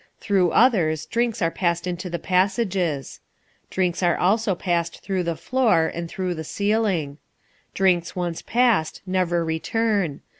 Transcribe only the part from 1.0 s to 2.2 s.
drinks are passed into the